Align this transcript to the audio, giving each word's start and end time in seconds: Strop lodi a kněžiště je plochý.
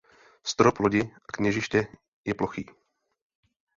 Strop 0.43 0.79
lodi 0.79 1.03
a 1.27 1.31
kněžiště 1.31 1.87
je 2.25 2.33
plochý. 2.33 2.65